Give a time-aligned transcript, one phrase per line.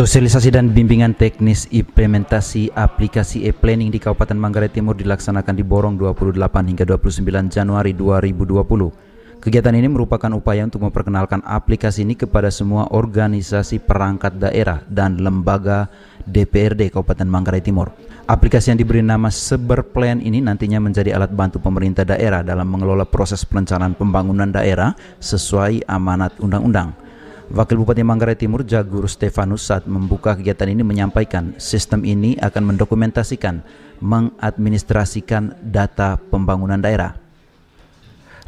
[0.00, 6.40] Sosialisasi dan bimbingan teknis implementasi aplikasi e-planning di Kabupaten Manggarai Timur dilaksanakan di Borong 28
[6.72, 9.44] hingga 29 Januari 2020.
[9.44, 15.92] Kegiatan ini merupakan upaya untuk memperkenalkan aplikasi ini kepada semua organisasi perangkat daerah dan lembaga
[16.24, 17.92] DPRD Kabupaten Manggarai Timur.
[18.24, 23.44] Aplikasi yang diberi nama Seberplan ini nantinya menjadi alat bantu pemerintah daerah dalam mengelola proses
[23.44, 27.09] perencanaan pembangunan daerah sesuai amanat undang-undang.
[27.50, 33.66] Wakil Bupati Manggarai Timur Jagur Stefanus saat membuka kegiatan ini menyampaikan sistem ini akan mendokumentasikan,
[33.98, 37.18] mengadministrasikan data pembangunan daerah.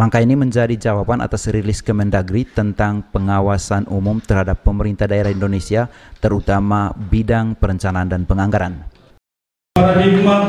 [0.00, 6.88] Langkah ini menjadi jawaban atas rilis Kemendagri tentang pengawasan umum terhadap pemerintah daerah Indonesia, terutama
[6.96, 8.80] bidang perencanaan dan penganggaran.
[9.76, 10.48] Paradigma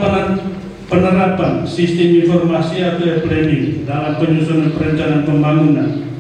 [0.88, 6.16] penerapan sistem informasi atau planning dalam penyusunan perencanaan pembangunan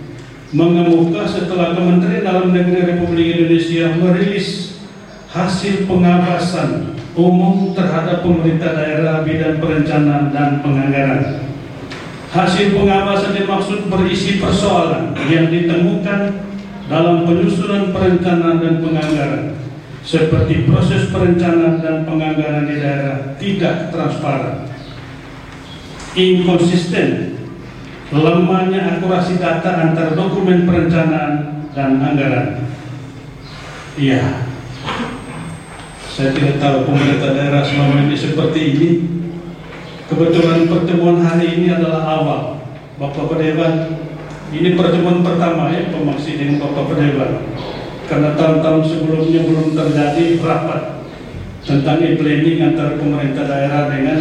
[0.55, 4.79] mengemuka setelah Kementerian Dalam Negeri Republik Indonesia merilis
[5.27, 11.43] hasil pengawasan umum terhadap pemerintah daerah bidang perencanaan dan penganggaran.
[12.31, 16.47] Hasil pengawasan dimaksud berisi persoalan yang ditemukan
[16.87, 19.43] dalam penyusunan perencanaan dan penganggaran
[20.07, 24.63] seperti proses perencanaan dan penganggaran di daerah tidak transparan,
[26.15, 27.35] inkonsisten
[28.11, 32.63] lemahnya akurasi data antara dokumen perencanaan dan anggaran.
[33.97, 34.45] Iya,
[36.13, 38.89] saya tidak tahu pemerintah daerah selama ini seperti ini.
[40.07, 42.41] Kebetulan pertemuan hari ini adalah awal
[42.95, 43.99] Bapak Pedewan.
[44.47, 47.43] Ini pertemuan pertama ya pemaksi dengan Bapak Pedewan.
[48.07, 51.03] Karena tahun-tahun sebelumnya belum terjadi rapat
[51.67, 54.19] tentang e-planning antara pemerintah daerah dengan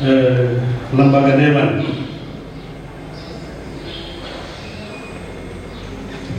[0.00, 0.64] eh,
[0.96, 1.84] lembaga dewan.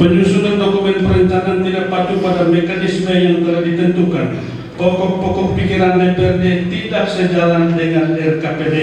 [0.08, 4.40] Penyusunan dokumen perencanaan tidak patuh pada mekanisme yang telah ditentukan.
[4.80, 8.76] Pokok-pokok pikiran DPRD tidak sejalan dengan RKPD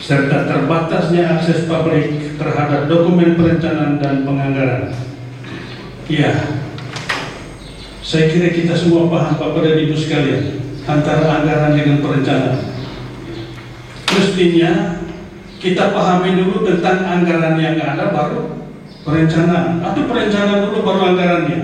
[0.00, 4.96] serta terbatasnya akses publik terhadap dokumen perencanaan dan penganggaran.
[6.08, 6.32] Ya,
[8.00, 12.72] saya kira kita semua paham Bapak dan Ibu sekalian antara anggaran dengan perencanaan.
[14.16, 14.96] Mestinya
[15.60, 18.61] kita pahami dulu tentang anggaran yang ada baru
[19.02, 19.82] perencanaan.
[19.82, 21.60] Atau perencanaan dulu baru anggarannya.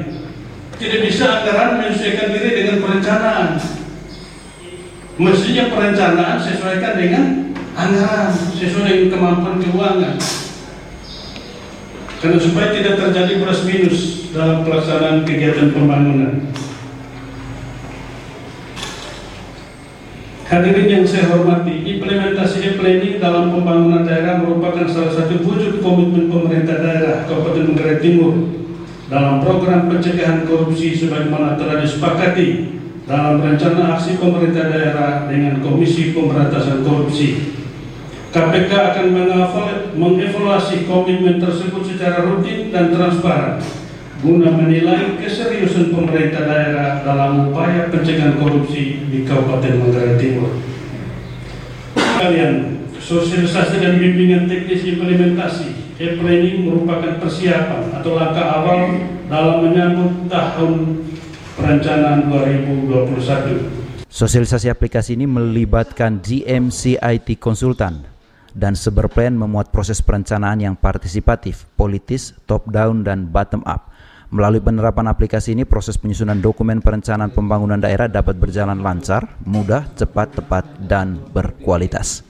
[0.78, 3.59] Tidak bisa anggaran menyesuaikan diri dengan perencanaan.
[5.19, 7.25] Mestinya perencanaan sesuaikan dengan
[7.75, 10.16] anggaran sesuai dengan kemampuan keuangan.
[12.19, 13.98] Karena supaya tidak terjadi plus minus
[14.34, 16.50] dalam pelaksanaan kegiatan pembangunan.
[20.48, 26.57] Hadirin yang saya hormati, implementasi e-planning dalam pembangunan daerah merupakan salah satu wujud komitmen pemerintah
[27.28, 28.33] Kabupaten Manggarai Timur
[29.12, 36.84] dalam program pencegahan korupsi sebagaimana telah disepakati dalam rencana aksi pemerintah daerah dengan Komisi Pemberantasan
[36.84, 37.56] Korupsi.
[38.28, 39.06] KPK akan
[39.97, 43.56] mengevaluasi komitmen tersebut secara rutin dan transparan
[44.19, 50.59] guna menilai keseriusan pemerintah daerah dalam upaya pencegahan korupsi di Kabupaten Manggarai Timur.
[51.95, 52.78] Kalian,
[53.08, 59.00] sosialisasi dan bimbingan teknis implementasi e-planning merupakan persiapan atau langkah awal
[59.32, 60.72] dalam menyambut tahun
[61.56, 64.04] perencanaan 2021.
[64.12, 68.04] Sosialisasi aplikasi ini melibatkan GMC IT Konsultan
[68.52, 73.88] dan Seberplan memuat proses perencanaan yang partisipatif, politis, top down dan bottom up
[74.28, 80.36] Melalui penerapan aplikasi ini, proses penyusunan dokumen perencanaan pembangunan daerah dapat berjalan lancar, mudah, cepat,
[80.36, 82.28] tepat, dan berkualitas.